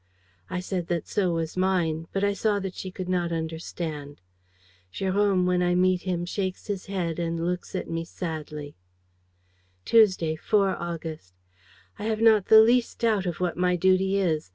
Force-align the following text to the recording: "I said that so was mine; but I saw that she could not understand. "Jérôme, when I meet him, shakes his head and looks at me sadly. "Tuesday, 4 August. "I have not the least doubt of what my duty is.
"I 0.49 0.61
said 0.61 0.87
that 0.87 1.07
so 1.07 1.31
was 1.31 1.55
mine; 1.55 2.07
but 2.11 2.23
I 2.23 2.33
saw 2.33 2.57
that 2.59 2.73
she 2.73 2.89
could 2.89 3.07
not 3.07 3.31
understand. 3.31 4.19
"Jérôme, 4.91 5.45
when 5.45 5.61
I 5.61 5.75
meet 5.75 6.01
him, 6.09 6.25
shakes 6.25 6.65
his 6.65 6.87
head 6.87 7.19
and 7.19 7.45
looks 7.45 7.75
at 7.75 7.87
me 7.87 8.03
sadly. 8.03 8.75
"Tuesday, 9.85 10.35
4 10.35 10.75
August. 10.81 11.35
"I 11.99 12.05
have 12.05 12.19
not 12.19 12.47
the 12.47 12.61
least 12.61 12.97
doubt 12.97 13.27
of 13.27 13.39
what 13.39 13.57
my 13.57 13.75
duty 13.75 14.17
is. 14.17 14.49